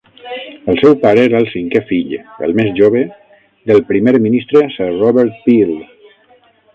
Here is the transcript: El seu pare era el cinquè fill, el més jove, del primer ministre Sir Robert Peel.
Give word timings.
El 0.71 0.77
seu 0.83 0.93
pare 1.01 1.25
era 1.27 1.41
el 1.43 1.49
cinquè 1.49 1.81
fill, 1.91 2.15
el 2.47 2.55
més 2.59 2.71
jove, 2.79 3.03
del 3.73 3.83
primer 3.91 4.15
ministre 4.25 4.65
Sir 4.77 4.89
Robert 4.97 5.37
Peel. 5.45 5.77